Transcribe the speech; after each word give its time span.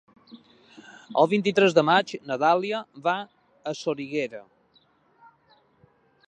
El 1.23 1.27
vint-i-tres 1.33 1.75
de 1.79 1.83
maig 1.89 2.13
na 2.31 2.37
Dàlia 2.45 2.79
va 3.09 3.15
a 3.73 3.75
Soriguera. 3.83 4.41